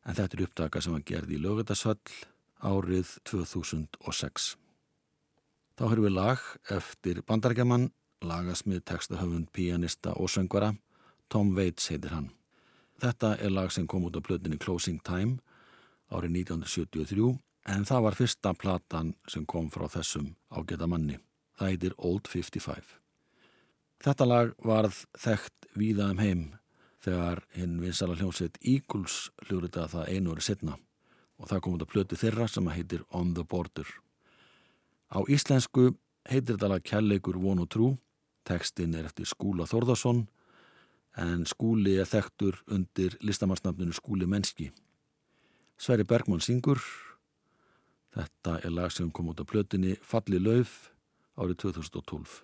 En 0.09 0.17
þetta 0.17 0.37
er 0.37 0.43
upptaka 0.47 0.81
sem 0.81 0.95
var 0.95 1.03
gerð 1.05 1.35
í 1.35 1.41
lögatarsvall 1.43 2.15
árið 2.65 3.11
2006. 3.29 4.47
Þá 5.77 5.83
höfum 5.85 6.07
við 6.07 6.15
lag 6.15 6.47
eftir 6.73 7.21
bandargemann, 7.27 7.91
lagasmið, 8.25 8.81
textahöfund, 8.89 9.51
pianista 9.53 10.15
og 10.17 10.31
söngvara. 10.33 10.73
Tom 11.29 11.53
Waits 11.53 11.91
heitir 11.93 12.17
hann. 12.17 12.31
Þetta 12.99 13.35
er 13.37 13.53
lag 13.53 13.69
sem 13.71 13.85
kom 13.85 14.09
út 14.09 14.17
á 14.17 14.25
plötinni 14.25 14.57
Closing 14.57 15.03
Time 15.05 15.37
árið 16.09 16.41
1973 16.49 17.37
en 17.67 17.85
það 17.85 18.05
var 18.05 18.17
fyrsta 18.17 18.53
platan 18.53 19.13
sem 19.27 19.45
kom 19.45 19.69
frá 19.73 19.87
þessum 19.91 20.33
ágæta 20.49 20.87
manni. 20.87 21.19
Það 21.59 21.71
heitir 21.73 21.95
Old 21.97 22.27
55. 22.31 22.95
Þetta 23.99 24.25
lag 24.25 24.51
varð 24.63 25.03
þekkt 25.19 25.71
víða 25.75 26.11
um 26.13 26.21
heim 26.23 26.43
þegar 27.03 27.41
hinn 27.55 27.79
vinsala 27.83 28.15
hljómsveit 28.15 28.59
Eagles 28.63 29.29
hljóruða 29.47 29.87
það 29.91 30.13
einu 30.13 30.31
orði 30.33 30.45
setna 30.47 30.77
og 31.39 31.49
það 31.49 31.61
kom 31.63 31.75
út 31.75 31.83
á 31.83 31.91
plötu 31.91 32.19
þeirra 32.19 32.47
sem 32.51 32.67
heitir 32.71 33.03
On 33.15 33.33
the 33.35 33.43
Border. 33.43 33.87
Á 35.11 35.19
íslensku 35.27 35.93
heitir 36.29 36.55
þetta 36.55 36.71
lag 36.73 36.83
Kjallegur 36.83 37.39
von 37.39 37.63
og 37.63 37.69
trú, 37.71 37.93
tekstin 38.47 38.95
er 38.95 39.07
eftir 39.07 39.27
Skúla 39.27 39.67
Þórðarsson 39.67 40.25
en 41.19 41.45
Skúli 41.49 41.97
er 41.99 42.07
þekktur 42.07 42.59
undir 42.71 43.17
listamannsnafninu 43.23 43.95
Skúli 43.95 44.27
Menski. 44.29 44.69
Sverri 45.79 46.03
Bergmann 46.03 46.43
syngur 46.43 46.79
Þetta 48.09 48.55
er 48.65 48.71
lag 48.73 48.89
sem 48.89 49.11
kom 49.13 49.29
út 49.29 49.41
á 49.41 49.45
plötinni 49.45 49.93
Falli 50.01 50.39
lauf 50.41 50.89
árið 51.37 51.59
2012. 51.69 52.39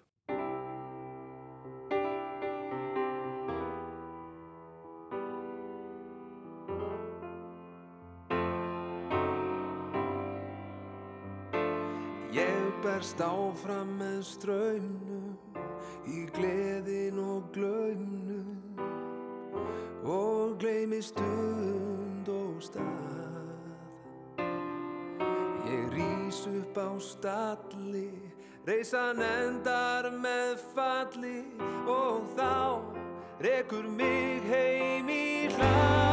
Ég 12.36 12.70
berst 12.84 13.22
áfram 13.24 13.96
með 13.98 14.22
ströymnum 14.28 15.34
í 16.06 16.28
gleðin 16.36 17.18
og 17.26 17.50
glaumnum 17.56 17.85
stalli, 27.26 28.12
reysan 28.68 29.18
endar 29.18 30.12
með 30.14 30.62
falli 30.76 31.42
og 31.90 32.30
þá 32.38 32.54
rekur 33.42 33.90
mig 33.98 34.46
heim 34.46 35.10
í 35.10 35.50
hlað. 35.58 36.05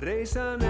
Stalli 0.00 0.06
Reisan 0.06 0.60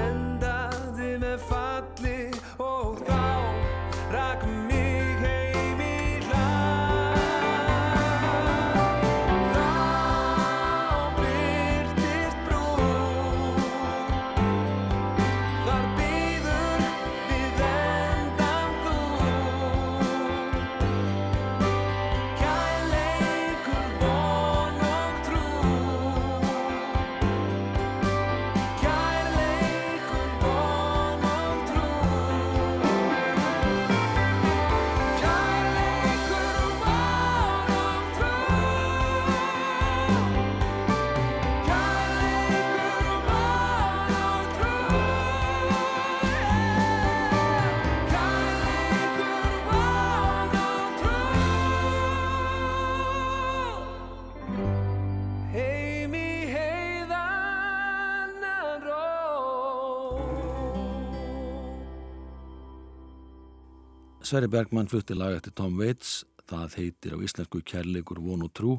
Sverri 64.30 64.46
Bergmann 64.46 64.86
flutti 64.86 65.14
lag 65.18 65.32
eftir 65.34 65.50
Tom 65.58 65.72
Waits, 65.74 66.20
það 66.46 66.74
heitir 66.78 67.14
á 67.14 67.22
íslensku 67.26 67.64
kærleikur 67.66 68.20
von 68.22 68.44
og 68.46 68.52
trú 68.54 68.76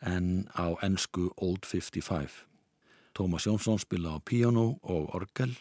en 0.00 0.46
á 0.56 0.72
ennsku 0.86 1.26
Old 1.36 1.68
55. 1.68 2.32
Tómas 3.12 3.44
Jónsson 3.44 3.76
spila 3.76 4.16
á 4.16 4.24
piano 4.24 4.78
og 4.80 5.12
orgel, 5.12 5.52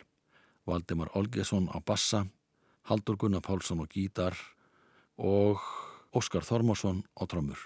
Valdemar 0.64 1.12
Olgesson 1.20 1.68
á 1.68 1.84
bassa, 1.84 2.24
Haldur 2.88 3.20
Gunnar 3.20 3.44
Pálsson 3.44 3.84
á 3.84 3.86
gítar 3.92 4.40
og 5.20 5.60
Óskar 6.16 6.48
Þormarsson 6.48 7.04
á 7.20 7.28
trommur. 7.28 7.60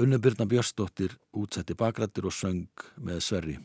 Unni 0.00 0.16
Byrna 0.16 0.48
Björnsdóttir 0.48 1.20
útsetti 1.36 1.76
bakrættir 1.76 2.24
og 2.24 2.32
söng 2.32 2.64
með 2.96 3.20
Sverri. 3.20 3.58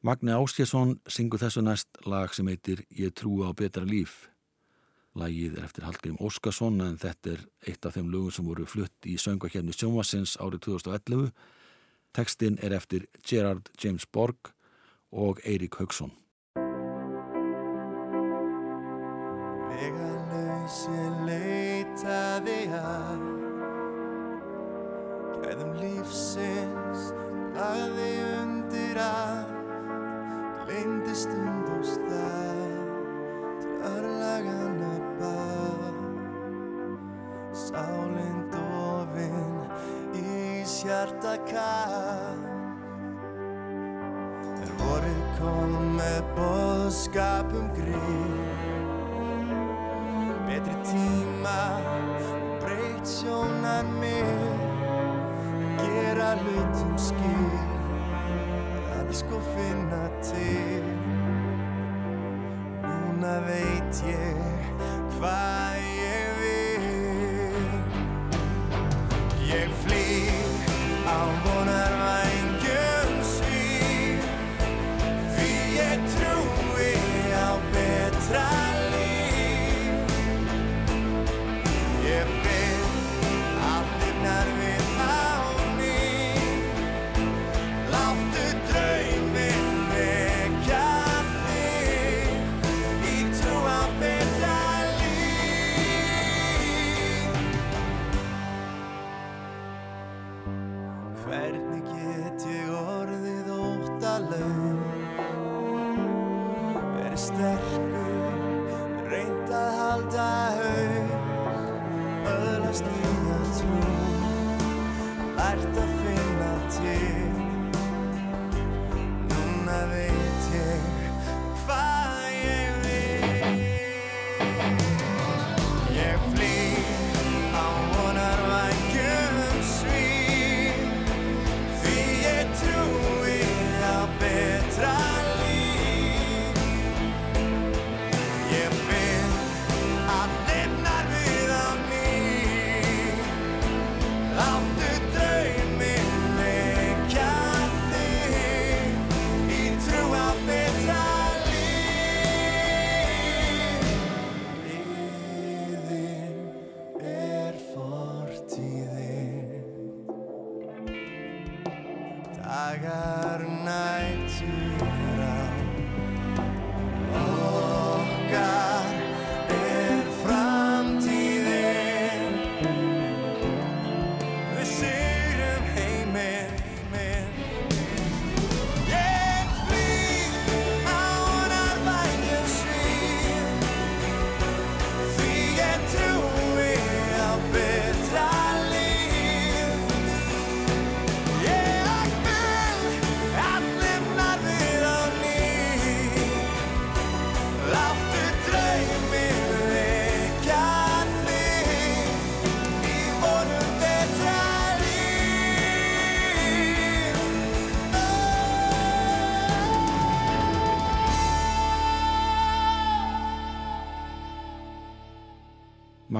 Magni 0.00 0.32
Áskjesson 0.32 0.96
syngur 1.04 1.44
þessu 1.44 1.60
næst 1.60 2.06
lag 2.08 2.32
sem 2.32 2.48
heitir 2.48 2.86
Ég 2.88 3.12
trúi 3.12 3.44
á 3.44 3.52
betra 3.52 3.84
líf. 3.84 4.32
Lagið 5.14 5.60
er 5.60 5.66
eftir 5.68 5.84
Hallgrím 5.86 6.16
Óskarsson 6.18 6.80
en 6.82 6.96
þetta 6.98 7.36
er 7.36 7.42
eitt 7.70 7.86
af 7.86 7.94
þeim 7.94 8.08
lögum 8.10 8.32
sem 8.34 8.46
voru 8.48 8.64
flutt 8.66 9.06
í 9.06 9.14
söngakefni 9.14 9.70
Sjónvarsins 9.70 10.34
árið 10.42 10.64
2011. 10.66 11.28
Tekstinn 12.14 12.58
er 12.58 12.74
eftir 12.74 13.06
Gerard 13.22 13.70
James 13.78 14.08
Borg 14.10 14.50
og 15.14 15.38
Eirík 15.46 15.78
Haugsson. 15.78 16.10
Vegalausi 19.70 20.98
leitaði 21.28 22.58
að 22.74 23.24
Gæðum 25.44 25.76
lífsins 25.78 27.12
lagði 27.54 28.10
undir 28.40 28.98
að 29.04 29.54
Gleindi 30.64 31.14
stund 31.22 31.70
og 31.76 31.86
stað 31.86 32.43
hlutum 56.44 56.96
skil 56.98 57.54
að 58.98 59.14
sko 59.20 59.40
finna 59.54 60.04
til 60.26 60.93
Núna 63.24 63.40
veit 63.48 64.00
ég 64.04 64.40
hvað 65.16 65.78
ég 65.80 66.03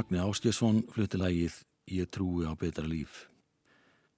Magni 0.05 0.21
Áskjesson 0.21 0.83
flutti 0.93 1.17
lagið 1.17 1.55
Ég 1.89 2.11
trúi 2.13 2.45
á 2.45 2.53
betra 2.53 2.85
líf. 2.85 3.31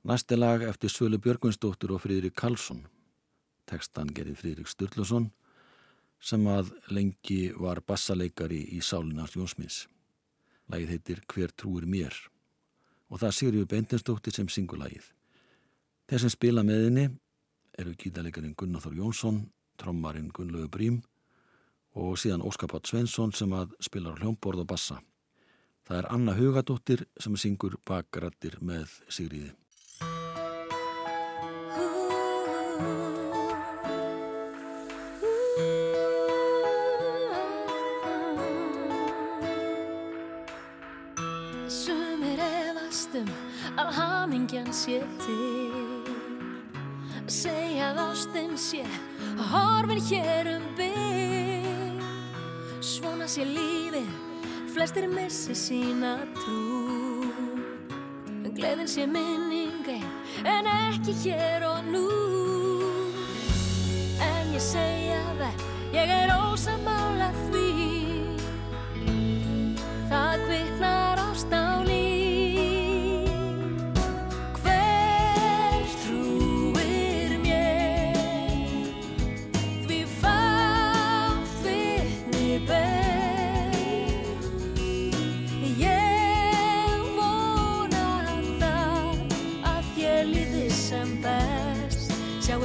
Næsti 0.03 0.35
lag 0.35 0.65
eftir 0.67 0.91
Svölu 0.91 1.21
Björgvinsdóttur 1.23 1.93
og 1.95 2.03
Friðrik 2.03 2.35
Karlsson. 2.35 2.81
Tekstan 3.71 4.11
gerði 4.11 4.35
Friðrik 4.35 4.67
Sturluson 4.67 5.31
sem 6.19 6.43
að 6.51 6.75
lengi 6.91 7.53
var 7.55 7.85
bassaleikari 7.87 8.65
í 8.75 8.83
Sálinars 8.83 9.39
Jónsmins. 9.39 9.87
Lagið 10.67 10.91
heitir 10.91 11.23
Hver 11.31 11.55
trúir 11.55 11.87
mér 11.87 12.19
og 13.07 13.23
það 13.23 13.39
Sigriður 13.39 13.71
Beintinsdóttir 13.71 14.35
sem 14.35 14.51
syngur 14.51 14.83
lagið. 14.83 15.07
Þeir 16.11 16.25
sem 16.25 16.35
spila 16.35 16.67
með 16.67 16.87
henni 16.89 17.11
eru 17.79 17.95
gítalegarinn 17.95 18.59
Gunnar 18.59 18.83
Þór 18.83 19.03
Jónsson, 19.05 19.45
trommarinn 19.79 20.35
Gunnlaugur 20.35 20.73
Brím 20.81 21.05
og 21.95 22.19
síðan 22.19 22.43
Óskar 22.43 22.75
Pátt 22.75 22.91
Svensson 22.91 23.31
sem 23.31 23.55
að 23.55 23.79
spilar 23.87 24.19
hljómborð 24.19 24.67
og 24.67 24.75
bassa. 24.75 25.05
Það 25.87 25.99
er 26.01 26.07
Anna 26.11 26.33
Hugadóttir 26.35 27.05
sem 27.23 27.37
syngur 27.39 27.77
bakrættir 27.87 28.57
með 28.59 28.91
Sigriði. 29.07 29.53
Sumir 41.71 42.43
efastum 42.43 43.31
að 43.79 43.95
hamingjan 44.01 44.75
sé 44.75 44.99
til 45.23 45.87
Segja 47.31 47.93
að 47.93 48.05
ástin 48.09 48.59
sé 48.59 48.83
horfin 49.55 50.03
hér 50.11 50.57
um 50.57 50.71
bygg 50.79 52.07
Svona 52.83 53.31
sé 53.31 53.47
lífið 53.47 54.26
flestir 54.77 55.09
missi 55.09 55.55
sína 55.55 56.19
trú. 56.37 57.33
En 58.45 58.53
gleðin 58.53 58.89
sé 58.89 59.07
minning 59.09 59.89
ein 59.89 60.05
En 60.45 60.69
ekki 60.69 61.15
hér 61.23 61.65
og 61.65 61.89
nú. 61.89 62.05
En 64.21 64.53
ég 64.53 64.61
segja 64.61 65.23
verð 65.41 65.65
Ég 65.97 66.13
er 66.13 66.35
ósamála 66.37 67.31
því 67.47 67.66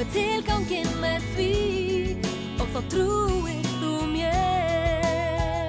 Sjáu 0.02 0.14
tilganginn 0.16 0.93
með 0.97 1.26
því 1.36 1.49
og 2.58 2.70
þá 2.74 2.78
trúir 2.89 3.68
þú 3.78 3.89
mér. 4.10 5.68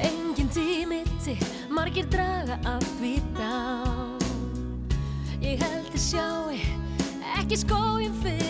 Engin 0.00 0.48
tími 0.48 1.02
til, 1.20 1.36
margir 1.68 2.08
draga 2.08 2.56
af 2.64 2.88
því 2.96 3.18
dá 3.36 3.52
Ég 5.44 5.60
held 5.60 5.92
þið 5.92 6.02
sjáu 6.08 6.56
ekki 7.36 7.60
skóin 7.66 8.16
fyrir 8.24 8.43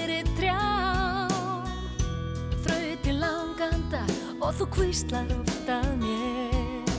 og 4.55 4.61
þú 4.61 4.67
kvíslar 4.71 5.31
oft 5.35 5.71
að 5.73 5.87
mér. 5.99 6.91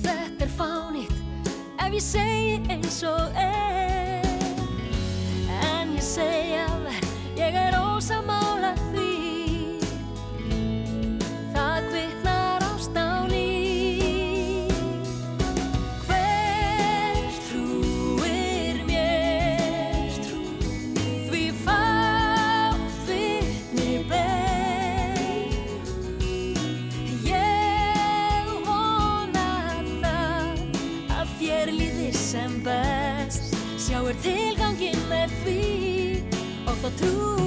Þetta 0.00 0.46
er 0.46 0.52
fánýtt 0.56 1.50
ef 1.82 1.92
ég 1.92 2.04
segi 2.06 2.54
eins 2.72 3.02
og 3.04 3.36
er. 3.36 4.24
En 5.68 5.92
ég 5.92 6.06
segja 6.06 6.64
verð, 6.86 7.12
ég 7.36 7.60
er 7.66 7.76
ósamála 7.76 8.51
og 36.82 36.90
þá 36.98 37.41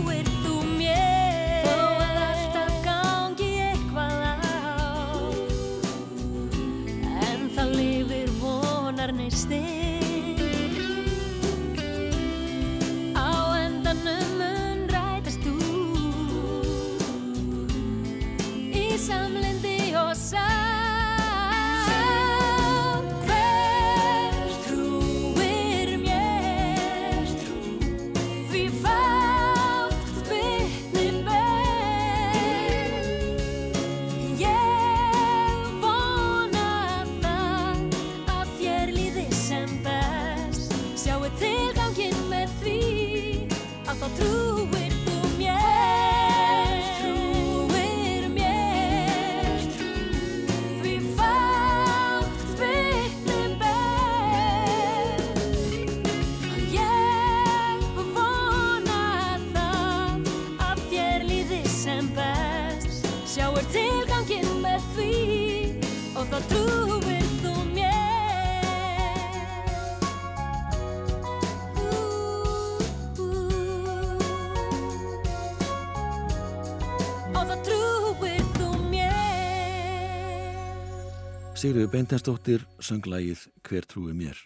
Sigriður 81.65 81.87
Beintensdóttir 81.89 82.63
söng 82.77 83.07
lagið 83.09 83.39
Hver 83.65 83.87
trúi 83.89 84.11
mér. 84.13 84.37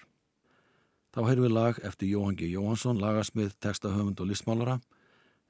Þá 1.11 1.17
heyrðum 1.25 1.45
við 1.49 1.51
lag 1.51 1.79
eftir 1.83 2.07
Jóhann 2.13 2.37
G. 2.39 2.47
Jóhansson, 2.47 3.01
lagasmið, 3.01 3.49
textahöfund 3.59 4.21
og 4.23 4.29
listmálara, 4.29 4.77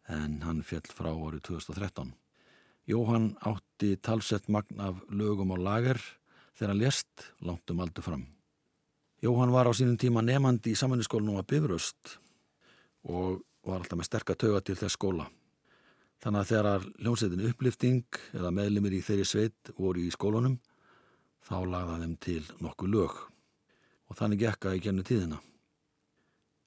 en 0.10 0.40
hann 0.42 0.64
fjall 0.66 0.90
frá 0.90 1.12
árið 1.12 1.44
2013. 1.46 2.10
Jóhann 2.90 3.28
átti 3.46 3.92
talsett 4.02 4.50
magn 4.50 4.82
af 4.82 5.04
lögum 5.14 5.54
og 5.54 5.62
lager 5.62 6.02
þegar 6.58 6.72
hann 6.74 6.82
lést 6.82 7.28
langt 7.46 7.70
um 7.70 7.84
aldur 7.86 8.08
fram. 8.08 8.26
Jóhann 9.22 9.54
var 9.54 9.70
á 9.70 9.74
sínum 9.78 10.00
tíma 10.02 10.26
nefandi 10.26 10.74
í 10.74 10.80
samanliskólunum 10.80 11.38
að 11.38 11.52
Bifröst 11.54 12.16
og 13.06 13.44
var 13.62 13.84
alltaf 13.84 14.02
með 14.02 14.10
sterka 14.10 14.34
tauga 14.34 14.64
til 14.66 14.80
þess 14.80 14.98
skóla. 14.98 15.30
Þannig 16.18 16.42
að 16.42 16.50
þegar 16.56 16.90
hljómsveitin 16.98 17.48
upplifting 17.54 18.22
eða 18.34 18.56
meðlimir 18.58 18.98
í 18.98 19.06
þeirri 19.06 19.30
sveit 19.36 19.76
voru 19.78 20.02
í 20.02 20.10
skólunum, 20.18 20.58
þá 21.46 21.56
lagða 21.66 22.00
þeim 22.04 22.16
til 22.24 22.42
nokkuð 22.64 22.94
lög 22.94 23.16
og 24.10 24.18
þannig 24.18 24.44
gekka 24.44 24.74
í 24.74 24.82
gennu 24.84 25.06
tíðina. 25.06 25.40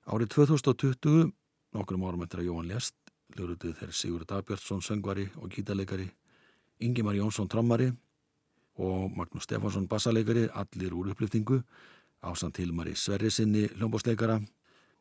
Árið 0.07 0.33
2020, 0.35 1.33
nokkrum 1.75 2.07
árum 2.07 2.23
eftir 2.25 2.43
að 2.43 2.49
Jóhann 2.51 2.71
lést, 2.71 2.97
ljóruðið 3.37 3.77
þeir 3.81 3.93
Sigurður 3.97 4.31
Dagbjörnsson 4.33 4.83
söngvari 4.83 5.29
og 5.39 5.51
gítarleikari, 5.55 6.09
Ingimar 6.83 7.15
Jónsson 7.19 7.51
trommari 7.51 7.93
og 8.83 9.13
Magnús 9.15 9.47
Stefánsson 9.47 9.89
bassaleikari, 9.91 10.49
allir 10.51 10.95
úr 10.95 11.13
uppliftingu, 11.13 11.61
ásamt 12.23 12.59
Hilmari 12.59 12.95
Sverrisinni 12.95 13.69
hljómbósleikara 13.77 14.41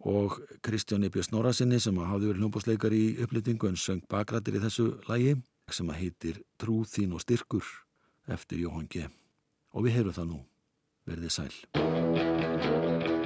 og 0.02 0.42
Kristján 0.66 1.06
Ebjörn 1.06 1.30
Snorasinni 1.30 1.80
sem 1.80 1.98
hafði 2.02 2.32
verið 2.32 2.42
hljómbósleikari 2.42 3.02
í 3.02 3.16
uppliftingu 3.26 3.70
en 3.70 3.78
söng 3.78 4.02
bakrættir 4.10 4.58
í 4.58 4.64
þessu 4.64 4.88
lægi 5.10 5.36
sem 5.70 5.90
að 5.90 6.00
heitir 6.02 6.42
Trú 6.58 6.82
þín 6.90 7.14
og 7.16 7.22
styrkur 7.22 7.66
eftir 8.28 8.66
Jóhann 8.66 8.90
G. 8.90 9.06
Og 9.72 9.88
við 9.88 10.00
heyrum 10.00 10.18
það 10.18 10.32
nú. 10.34 10.40
Verðið 11.08 11.36
sæl. 11.38 13.21